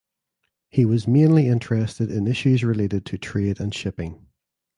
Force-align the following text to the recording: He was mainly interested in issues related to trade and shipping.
He 0.71 0.83
was 0.83 1.07
mainly 1.07 1.47
interested 1.47 2.09
in 2.09 2.25
issues 2.25 2.63
related 2.63 3.05
to 3.05 3.19
trade 3.19 3.59
and 3.59 3.71
shipping. 3.71 4.25